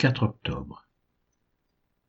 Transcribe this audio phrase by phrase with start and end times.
[0.00, 0.88] 4 octobre.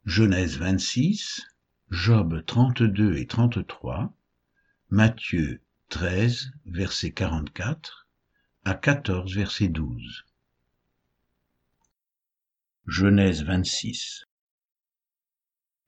[0.05, 1.41] Genèse 26,
[1.89, 4.13] Job 32 et 33,
[4.89, 8.07] Matthieu 13, verset 44
[8.63, 10.23] à 14, verset 12.
[12.87, 14.23] Genèse 26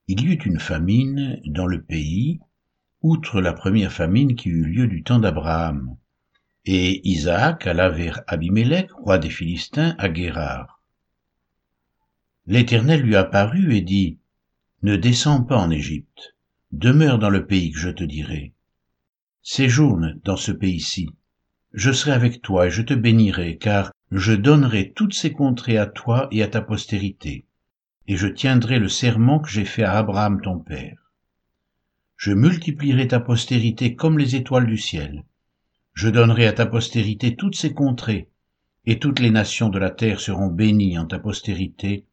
[0.08, 2.38] Il y eut une famine dans le pays,
[3.00, 5.96] outre la première famine qui eut lieu du temps d'Abraham,
[6.66, 10.83] et Isaac alla vers Abimélec, roi des Philistins, à Guérard.
[12.46, 14.18] L'Éternel lui apparut et dit,
[14.82, 16.34] Ne descends pas en Égypte,
[16.72, 18.52] demeure dans le pays que je te dirai.
[19.42, 21.08] Séjourne dans ce pays-ci.
[21.72, 25.86] Je serai avec toi et je te bénirai, car je donnerai toutes ces contrées à
[25.86, 27.46] toi et à ta postérité,
[28.08, 31.10] et je tiendrai le serment que j'ai fait à Abraham ton père.
[32.16, 35.24] Je multiplierai ta postérité comme les étoiles du ciel.
[35.94, 38.28] Je donnerai à ta postérité toutes ces contrées,
[38.84, 42.04] et toutes les nations de la terre seront bénies en ta postérité,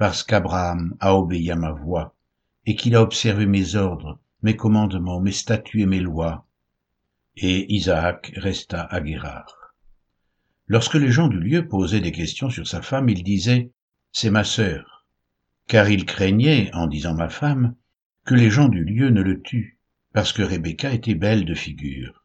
[0.00, 2.16] parce qu'Abraham a obéi à ma voix,
[2.64, 6.46] et qu'il a observé mes ordres, mes commandements, mes statuts et mes lois.
[7.36, 9.74] Et Isaac resta à Guérard.
[10.68, 13.72] Lorsque les gens du lieu posaient des questions sur sa femme, il disait,
[14.10, 15.06] C'est ma sœur,
[15.66, 17.74] car il craignait, en disant ma femme,
[18.24, 19.78] que les gens du lieu ne le tuent,
[20.14, 22.24] parce que Rebecca était belle de figure.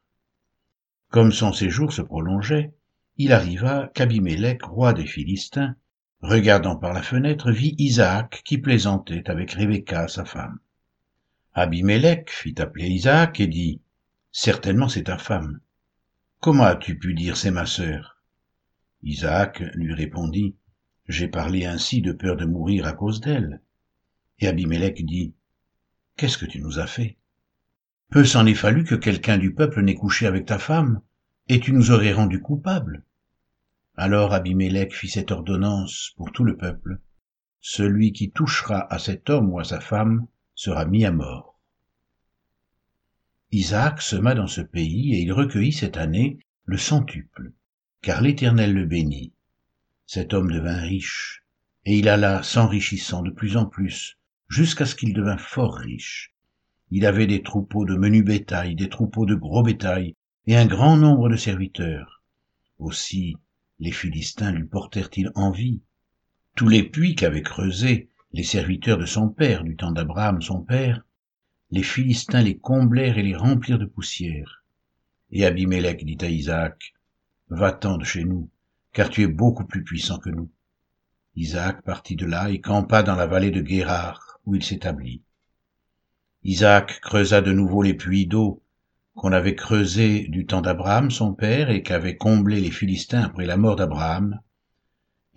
[1.09, 2.73] Comme son séjour se prolongeait,
[3.17, 5.75] il arriva qu'Abimélec, roi des Philistins,
[6.25, 10.59] regardant par la fenêtre, vit Isaac qui plaisantait avec Rebecca, sa femme.
[11.53, 13.81] Abimélec fit appeler Isaac et dit,
[14.31, 15.61] Certainement c'est ta femme.
[16.39, 18.21] Comment as-tu pu dire c'est ma sœur?
[19.03, 20.55] Isaac lui répondit,
[21.07, 23.61] J'ai parlé ainsi de peur de mourir à cause d'elle.
[24.39, 25.33] Et Abimélec dit,
[26.17, 27.17] Qu'est-ce que tu nous as fait
[28.09, 31.01] Peu s'en est fallu que quelqu'un du peuple n'ait couché avec ta femme,
[31.47, 33.03] et tu nous aurais rendus coupables.
[33.97, 36.99] Alors Abimélec fit cette ordonnance pour tout le peuple.
[37.61, 41.59] Celui qui touchera à cet homme ou à sa femme sera mis à mort.
[43.51, 47.53] Isaac sema dans ce pays et il recueillit cette année le centuple,
[48.01, 49.31] car l'Éternel le bénit.
[50.05, 51.45] Cet homme devint riche,
[51.85, 54.19] et il alla s'enrichissant de plus en plus,
[54.49, 56.35] jusqu'à ce qu'il devint fort riche.
[56.91, 60.15] Il avait des troupeaux de menu bétail, des troupeaux de gros bétail,
[60.47, 62.23] et un grand nombre de serviteurs.
[62.77, 63.37] Aussi
[63.79, 65.81] les Philistins lui portèrent-ils envie?
[66.55, 71.05] Tous les puits qu'avaient creusés les serviteurs de son père, du temps d'Abraham son père,
[71.71, 74.63] les Philistins les comblèrent et les remplirent de poussière.
[75.31, 76.93] Et Abimélec dit à Isaac,
[77.49, 78.49] Va-t'en de chez nous,
[78.93, 80.49] car tu es beaucoup plus puissant que nous.
[81.35, 85.21] Isaac partit de là et campa dans la vallée de Guérard, où il s'établit.
[86.43, 88.63] Isaac creusa de nouveau les puits d'eau
[89.15, 93.57] qu'on avait creusés du temps d'Abraham son père et qu'avaient comblés les Philistins après la
[93.57, 94.41] mort d'Abraham,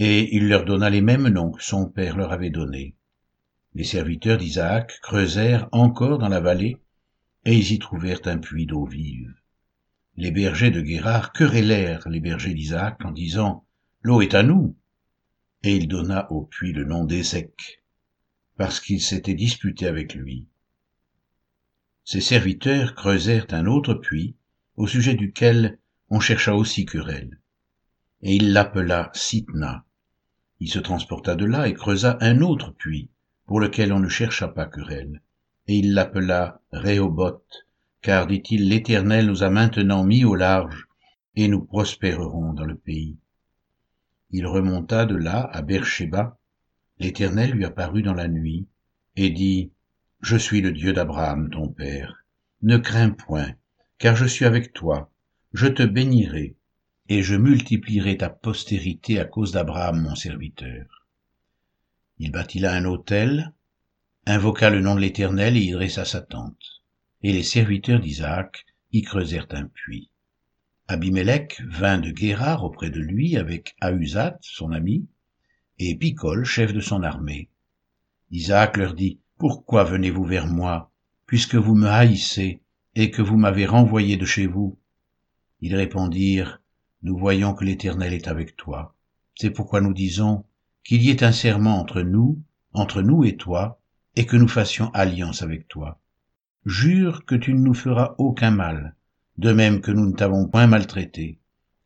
[0.00, 2.96] et il leur donna les mêmes noms que son père leur avait donnés.
[3.74, 6.78] Les serviteurs d'Isaac creusèrent encore dans la vallée,
[7.44, 9.34] et ils y trouvèrent un puits d'eau vive.
[10.16, 13.64] Les bergers de Guérard querellèrent les bergers d'Isaac en disant
[14.02, 14.76] L'eau est à nous.
[15.62, 17.82] Et il donna au puits le nom d'Ézec,
[18.56, 20.48] parce qu'ils s'étaient disputés avec lui.
[22.10, 24.34] Ses serviteurs creusèrent un autre puits,
[24.76, 27.38] au sujet duquel on chercha aussi querelle.
[28.22, 29.84] Et il l'appela Sitna.
[30.58, 33.10] Il se transporta de là et creusa un autre puits,
[33.44, 35.20] pour lequel on ne chercha pas querelle.
[35.66, 37.66] Et il l'appela Rehoboth,
[38.00, 40.88] car, dit-il, l'Éternel nous a maintenant mis au large,
[41.36, 43.18] et nous prospérerons dans le pays.
[44.30, 46.38] Il remonta de là à Beersheba.
[47.00, 48.66] L'Éternel lui apparut dans la nuit,
[49.14, 49.72] et dit,
[50.20, 52.24] Je suis le Dieu d'Abraham, ton père.
[52.62, 53.54] Ne crains point,
[53.98, 55.12] car je suis avec toi.
[55.52, 56.56] Je te bénirai,
[57.08, 61.06] et je multiplierai ta postérité à cause d'Abraham, mon serviteur.
[62.18, 63.52] Il bâtit là un autel,
[64.26, 66.82] invoqua le nom de l'Éternel et y dressa sa tente.
[67.22, 70.10] Et les serviteurs d'Isaac y creusèrent un puits.
[70.88, 75.06] Abimélec vint de Guérard auprès de lui avec Ahuzat, son ami,
[75.78, 77.48] et Picol, chef de son armée.
[78.32, 80.90] Isaac leur dit, Pourquoi venez-vous vers moi,
[81.26, 82.60] puisque vous me haïssez
[82.96, 84.76] et que vous m'avez renvoyé de chez vous?
[85.60, 86.60] Ils répondirent,
[87.04, 88.96] Nous voyons que l'Éternel est avec toi.
[89.36, 90.44] C'est pourquoi nous disons,
[90.82, 92.42] qu'il y ait un serment entre nous,
[92.72, 93.80] entre nous et toi,
[94.16, 96.00] et que nous fassions alliance avec toi.
[96.66, 98.96] Jure que tu ne nous feras aucun mal,
[99.36, 101.38] de même que nous ne t'avons point maltraité,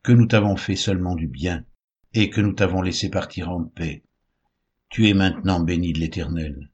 [0.03, 1.67] que nous t'avons fait seulement du bien,
[2.15, 4.05] et que nous t'avons laissé partir en paix.
[4.89, 6.72] Tu es maintenant béni de l'Éternel.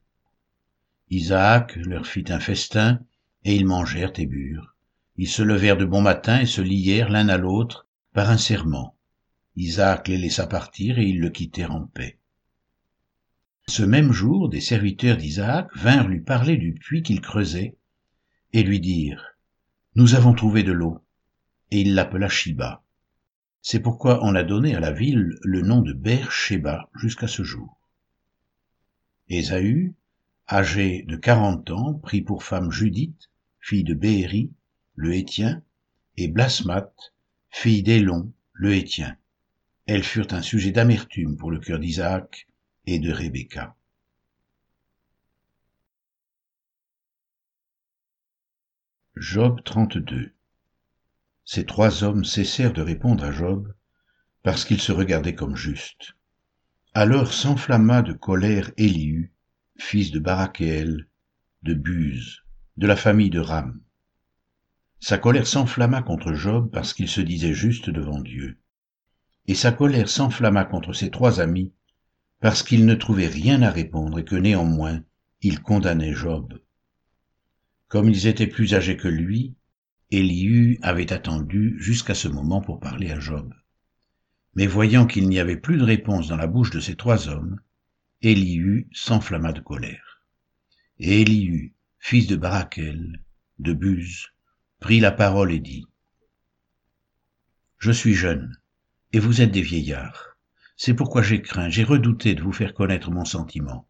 [1.11, 2.99] Isaac leur fit un festin,
[3.43, 4.75] et ils mangèrent et burent.
[5.17, 8.95] Ils se levèrent de bon matin et se lièrent l'un à l'autre par un serment.
[9.55, 12.19] Isaac les laissa partir et ils le quittèrent en paix.
[13.67, 17.75] Ce même jour, des serviteurs d'Isaac vinrent lui parler du puits qu'il creusait
[18.53, 19.35] et lui dirent,
[19.95, 21.03] Nous avons trouvé de l'eau.
[21.71, 22.83] Et il l'appela Shiba.
[23.61, 27.79] C'est pourquoi on a donné à la ville le nom de Beer-Sheba jusqu'à ce jour.
[30.49, 33.29] Âgé de quarante ans, prit pour femme Judith,
[33.59, 34.51] fille de Béhéri,
[34.95, 35.61] le Hétien,
[36.17, 36.91] et Blasmat,
[37.49, 39.15] fille d'Élon, le Hétien.
[39.85, 42.47] Elles furent un sujet d'amertume pour le cœur d'Isaac
[42.85, 43.75] et de Rebecca.
[49.15, 50.33] Job 32
[51.45, 53.73] Ces trois hommes cessèrent de répondre à Job
[54.43, 56.13] parce qu'ils se regardaient comme justes.
[56.93, 59.31] Alors s'enflamma de colère Élihu,
[59.79, 61.07] fils de Barakéel,
[61.63, 62.43] de Buse,
[62.77, 63.81] de la famille de Ram.
[64.99, 68.59] Sa colère s'enflamma contre Job parce qu'il se disait juste devant Dieu.
[69.47, 71.73] Et sa colère s'enflamma contre ses trois amis
[72.41, 75.01] parce qu'ils ne trouvaient rien à répondre et que néanmoins
[75.41, 76.59] ils condamnaient Job.
[77.87, 79.55] Comme ils étaient plus âgés que lui,
[80.11, 83.53] Elihu avait attendu jusqu'à ce moment pour parler à Job.
[84.55, 87.59] Mais voyant qu'il n'y avait plus de réponse dans la bouche de ces trois hommes,
[88.21, 90.21] Elihu s'enflamma de colère.
[90.97, 93.23] Et Elihu, fils de Barakel,
[93.59, 94.27] de Buz,
[94.81, 95.85] prit la parole et dit,
[97.77, 98.57] Je suis jeune,
[99.13, 100.35] et vous êtes des vieillards.
[100.75, 103.87] C'est pourquoi j'ai craint, j'ai redouté de vous faire connaître mon sentiment.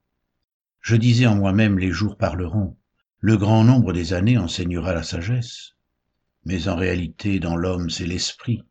[0.80, 2.78] Je disais en moi-même, les jours parleront,
[3.18, 5.74] le grand nombre des années enseignera la sagesse.
[6.46, 8.62] Mais en réalité, dans l'homme, c'est l'esprit,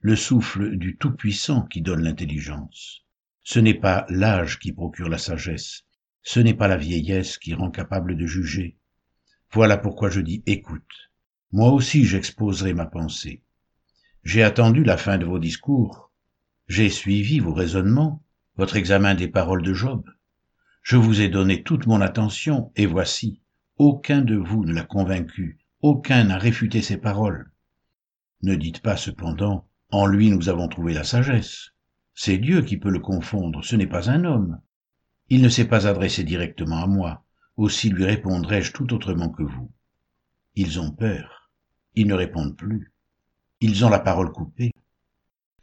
[0.00, 3.05] le souffle du Tout-Puissant qui donne l'intelligence.
[3.48, 5.84] Ce n'est pas l'âge qui procure la sagesse,
[6.24, 8.76] ce n'est pas la vieillesse qui rend capable de juger.
[9.52, 11.12] Voilà pourquoi je dis écoute.
[11.52, 13.44] Moi aussi j'exposerai ma pensée.
[14.24, 16.10] J'ai attendu la fin de vos discours,
[16.66, 18.20] j'ai suivi vos raisonnements,
[18.56, 20.02] votre examen des paroles de Job.
[20.82, 23.42] Je vous ai donné toute mon attention, et voici,
[23.76, 27.52] aucun de vous ne l'a convaincu, aucun n'a réfuté ses paroles.
[28.42, 31.75] Ne dites pas cependant, en lui nous avons trouvé la sagesse.
[32.18, 34.58] C'est Dieu qui peut le confondre, ce n'est pas un homme.
[35.28, 37.22] Il ne s'est pas adressé directement à moi,
[37.58, 39.70] aussi lui répondrai-je tout autrement que vous.
[40.54, 41.50] Ils ont peur,
[41.94, 42.94] ils ne répondent plus,
[43.60, 44.72] ils ont la parole coupée.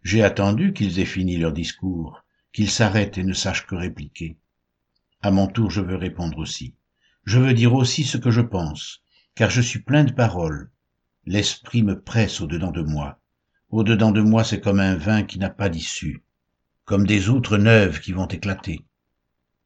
[0.03, 4.37] J'ai attendu qu'ils aient fini leur discours, qu'ils s'arrêtent et ne sachent que répliquer.
[5.23, 6.75] À mon tour je veux répondre aussi.
[7.25, 9.01] Je veux dire aussi ce que je pense,
[9.33, 10.69] car je suis plein de paroles.
[11.25, 13.19] L'esprit me presse au-dedans de moi.
[13.71, 16.23] Au-dedans de moi, c'est comme un vin qui n'a pas d'issue,
[16.85, 18.85] comme des outres neuves qui vont éclater.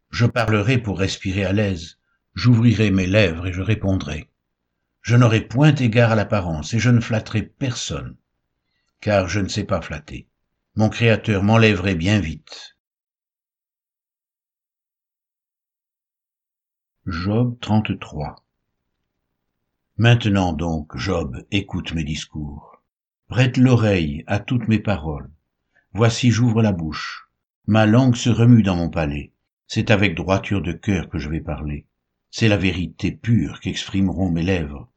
[0.10, 1.98] Je parlerai pour respirer à l'aise,
[2.36, 4.30] j'ouvrirai mes lèvres et je répondrai.
[5.02, 8.18] Je n'aurai point égard à l'apparence et je ne flatterai personne,
[9.02, 10.28] car je ne sais pas flatter.
[10.76, 12.78] Mon Créateur m'enlèverait bien vite.
[17.06, 18.44] Job 33
[19.98, 22.84] Maintenant donc, Job, écoute mes discours.
[23.30, 25.32] Prête l'oreille à toutes mes paroles.
[25.98, 27.28] Voici j'ouvre la bouche.
[27.66, 29.32] Ma langue se remue dans mon palais.
[29.66, 31.88] C'est avec droiture de cœur que je vais parler.
[32.30, 34.92] C'est la vérité pure qu'exprimeront mes lèvres.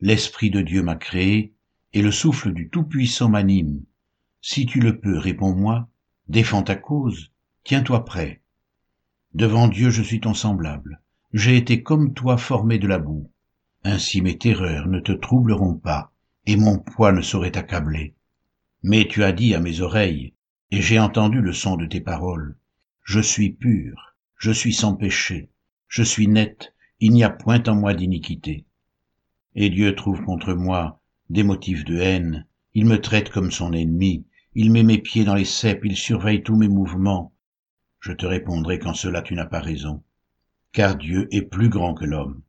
[0.00, 1.52] L'Esprit de Dieu m'a créé,
[1.92, 3.84] et le souffle du Tout-Puissant m'anime.
[4.40, 5.90] Si tu le peux, réponds-moi,
[6.26, 7.30] défends ta cause,
[7.64, 8.40] tiens-toi prêt.
[9.34, 11.02] Devant Dieu je suis ton semblable
[11.34, 13.30] j'ai été comme toi formé de la boue.
[13.84, 16.12] Ainsi mes terreurs ne te troubleront pas,
[16.46, 18.14] et mon poids ne saurait t'accabler.
[18.82, 20.34] Mais tu as dit à mes oreilles,
[20.70, 22.56] et j'ai entendu le son de tes paroles.
[23.02, 25.50] Je suis pur, je suis sans péché,
[25.88, 28.64] je suis net, il n'y a point en moi d'iniquité.
[29.54, 34.24] Et Dieu trouve contre moi des motifs de haine, il me traite comme son ennemi,
[34.54, 37.32] il met mes pieds dans les ceps, il surveille tous mes mouvements.
[38.00, 40.02] Je te répondrai qu'en cela tu n'as pas raison
[40.72, 42.42] car Dieu est plus grand que l'homme.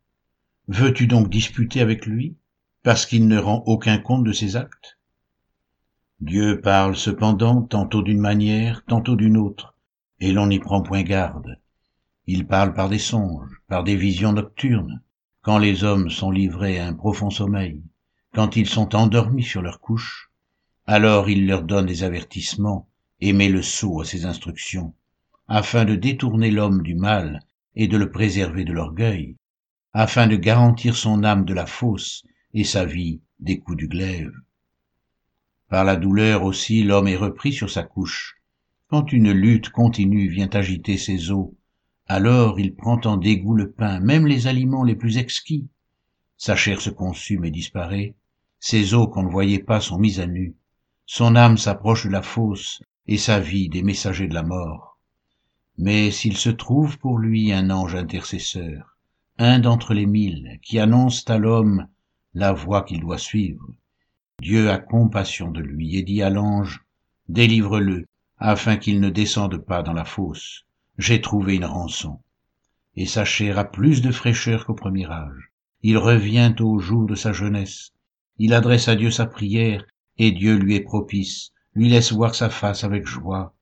[0.67, 2.37] Veux-tu donc disputer avec lui,
[2.83, 4.99] parce qu'il ne rend aucun compte de ses actes?
[6.21, 9.73] Dieu parle cependant tantôt d'une manière, tantôt d'une autre,
[10.19, 11.59] et l'on n'y prend point garde.
[12.27, 15.01] Il parle par des songes, par des visions nocturnes,
[15.41, 17.81] quand les hommes sont livrés à un profond sommeil,
[18.35, 20.29] quand ils sont endormis sur leur couche,
[20.85, 22.87] alors il leur donne des avertissements
[23.19, 24.93] et met le sceau à ses instructions,
[25.47, 27.39] afin de détourner l'homme du mal
[27.75, 29.37] et de le préserver de l'orgueil,
[29.91, 32.23] afin de garantir son âme de la fosse
[32.53, 34.31] et sa vie des coups du glaive.
[35.71, 38.35] Par la douleur aussi l'homme est repris sur sa couche.
[38.89, 41.49] Quand une lutte continue vient agiter ses os,
[42.05, 45.67] alors il prend en dégoût le pain, même les aliments les plus exquis.
[46.37, 48.13] Sa chair se consume et disparaît,
[48.59, 50.53] ses os qu'on ne voyait pas sont mis à nu,
[51.07, 54.91] son âme s'approche de la fosse et sa vie des messagers de la mort
[55.81, 58.97] mais s'il se trouve pour lui un ange intercesseur,
[59.39, 61.87] un d'entre les mille, qui annonce à l'homme
[62.35, 63.67] la voie qu'il doit suivre,
[64.41, 66.83] Dieu a compassion de lui et dit à l'ange,
[67.29, 68.07] délivre-le,
[68.39, 70.63] afin qu'il ne descende pas dans la fosse.
[70.97, 72.21] J'ai trouvé une rançon.
[72.95, 75.51] Et sa chair a plus de fraîcheur qu'au premier âge.
[75.83, 77.91] Il revient au jour de sa jeunesse.
[78.39, 79.85] Il adresse à Dieu sa prière,
[80.17, 83.53] et Dieu lui est propice, lui laisse voir sa face avec joie,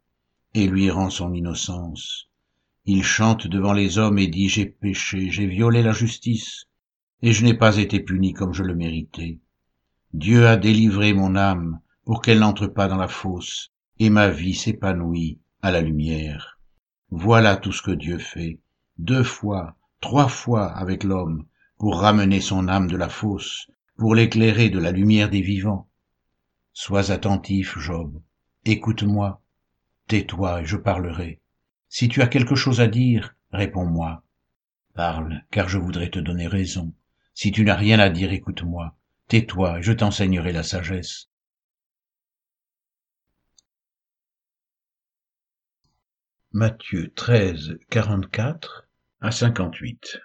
[0.54, 2.30] et lui rend son innocence.
[2.86, 6.68] Il chante devant les hommes et dit J'ai péché, j'ai violé la justice,
[7.22, 9.40] et je n'ai pas été puni comme je le méritais.
[10.14, 14.56] Dieu a délivré mon âme pour qu'elle n'entre pas dans la fosse, et ma vie
[14.56, 16.60] s'épanouit à la lumière.
[17.12, 18.60] Voilà tout ce que Dieu fait,
[18.98, 21.46] deux fois, trois fois avec l'homme,
[21.78, 25.88] pour ramener son âme de la fosse, pour l'éclairer de la lumière des vivants.
[26.74, 28.20] Sois attentif, Job,
[28.66, 29.44] écoute-moi,
[30.08, 31.40] tais-toi et je parlerai.
[31.88, 34.24] Si tu as quelque chose à dire, réponds-moi.
[34.96, 36.94] Parle, car je voudrais te donner raison.
[37.34, 38.96] Si tu n'as rien à dire, écoute-moi.
[39.30, 41.30] Tais-toi je t'enseignerai la sagesse.
[46.52, 48.88] Matthieu 13, 44
[49.22, 50.20] à 58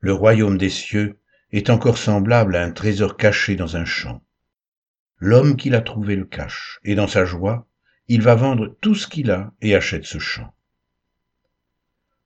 [0.00, 1.18] Le royaume des cieux
[1.52, 4.22] est encore semblable à un trésor caché dans un champ.
[5.16, 7.66] L'homme qui l'a trouvé le cache, et dans sa joie,
[8.08, 10.52] il va vendre tout ce qu'il a et achète ce champ.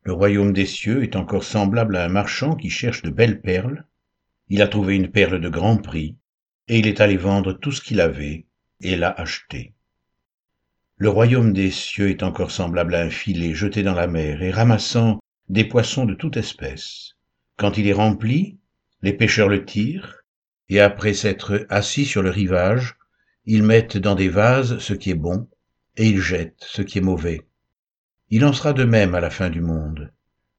[0.07, 3.85] Le royaume des cieux est encore semblable à un marchand qui cherche de belles perles.
[4.49, 6.15] Il a trouvé une perle de grand prix,
[6.69, 8.47] et il est allé vendre tout ce qu'il avait,
[8.81, 9.75] et l'a achetée.
[10.97, 14.53] Le royaume des cieux est encore semblable à un filet jeté dans la mer et
[14.53, 17.15] ramassant des poissons de toute espèce.
[17.57, 18.61] Quand il est rempli,
[19.03, 20.23] les pêcheurs le tirent,
[20.69, 22.95] et après s'être assis sur le rivage,
[23.45, 25.49] ils mettent dans des vases ce qui est bon,
[25.97, 27.46] et ils jettent ce qui est mauvais.
[28.28, 30.12] Il en sera de même à la fin du monde.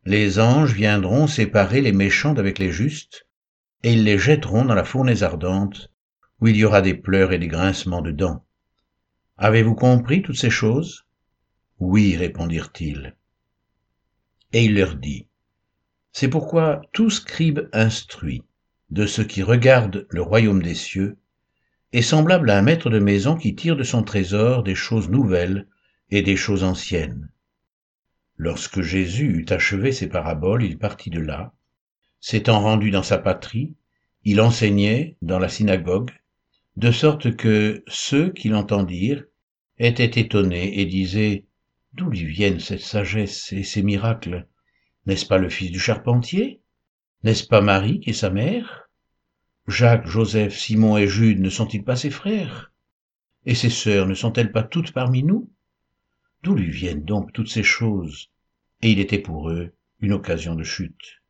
[0.05, 3.27] Les anges viendront séparer les méchants d'avec les justes,
[3.83, 5.91] et ils les jetteront dans la fournaise ardente,
[6.39, 8.45] où il y aura des pleurs et des grincements de dents.
[9.37, 11.05] Avez-vous compris toutes ces choses?
[11.79, 13.15] Oui, répondirent-ils.
[14.53, 15.27] Et il leur dit,
[16.13, 18.43] C'est pourquoi tout scribe instruit
[18.89, 21.17] de ce qui regarde le royaume des cieux
[21.91, 25.67] est semblable à un maître de maison qui tire de son trésor des choses nouvelles
[26.09, 27.29] et des choses anciennes.
[28.37, 31.53] Lorsque Jésus eut achevé ses paraboles, il partit de là.
[32.19, 33.73] S'étant rendu dans sa patrie,
[34.23, 36.11] il enseignait dans la synagogue,
[36.75, 39.23] de sorte que ceux qui l'entendirent
[39.79, 41.45] étaient étonnés et disaient
[41.93, 44.45] D'où lui viennent cette sagesse et ces miracles?
[45.07, 46.61] N'est-ce pas le fils du charpentier?
[47.23, 48.87] N'est-ce pas Marie qui est sa mère?
[49.67, 52.71] Jacques, Joseph, Simon et Jude ne sont-ils pas ses frères?
[53.47, 55.49] Et ses sœurs ne sont-elles pas toutes parmi nous?
[56.43, 58.29] D'où lui viennent donc toutes ces choses?
[58.81, 61.21] Et il était pour eux une occasion de chute.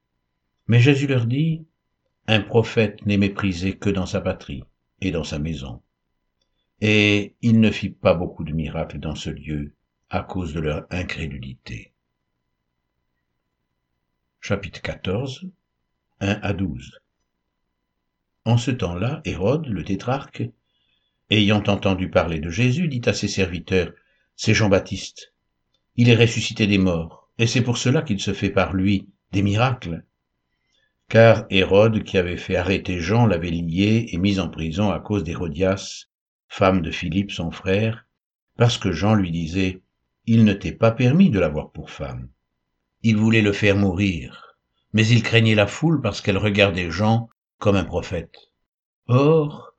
[0.68, 1.66] Mais Jésus leur dit,
[2.28, 4.64] Un prophète n'est méprisé que dans sa patrie
[5.02, 5.82] et dans sa maison.
[6.82, 9.74] Et il ne fit pas beaucoup de miracles dans ce lieu
[10.10, 11.94] à cause de leur incrédulité.
[14.42, 15.50] Chapitre 14
[16.20, 17.00] 1 à 12.
[18.46, 20.44] En ce temps-là, Hérode, le tétrarque,
[21.30, 23.92] ayant entendu parler de Jésus, dit à ses serviteurs,
[24.38, 25.34] C'est Jean-Baptiste.
[25.98, 29.42] Il est ressuscité des morts, et c'est pour cela qu'il se fait par lui des
[29.42, 30.06] miracles.
[31.10, 35.26] Car Hérode, qui avait fait arrêter Jean, l'avait lié et mis en prison à cause
[35.26, 36.06] d'Hérodias,
[36.48, 38.06] femme de Philippe son frère,
[38.56, 39.82] parce que Jean lui disait,
[40.26, 42.30] Il ne t'est pas permis de l'avoir pour femme.
[43.04, 44.48] Il voulait le faire mourir
[44.94, 47.30] mais il craignait la foule parce qu'elle regardait Jean
[47.60, 48.52] comme un prophète.
[49.08, 49.74] Or,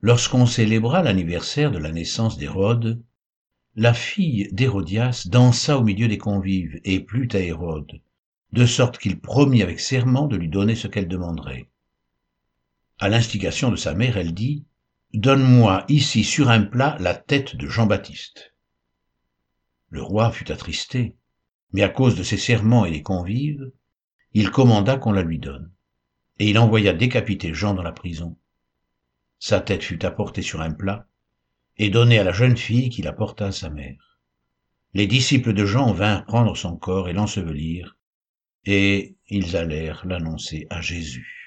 [0.00, 3.02] lorsqu'on célébra l'anniversaire de la naissance d'Hérode,
[3.76, 8.00] la fille d'Hérodias dansa au milieu des convives et plut à Hérode,
[8.52, 11.68] de sorte qu'il promit avec serment de lui donner ce qu'elle demanderait.
[13.00, 14.64] À l'instigation de sa mère, elle dit,
[15.12, 18.54] Donne-moi ici sur un plat la tête de Jean-Baptiste.
[19.88, 21.16] Le roi fut attristé,
[21.72, 23.72] mais à cause de ses serments et des convives,
[24.32, 25.72] il commanda qu'on la lui donne.
[26.38, 28.36] Et il envoya décapiter Jean dans la prison.
[29.40, 31.08] Sa tête fut apportée sur un plat
[31.76, 34.20] et donnée à la jeune fille qui la porta à sa mère.
[34.92, 37.96] Les disciples de Jean vinrent prendre son corps et l'ensevelir,
[38.64, 41.43] et ils allèrent l'annoncer à Jésus.